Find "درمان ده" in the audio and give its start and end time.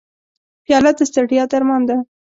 1.51-1.95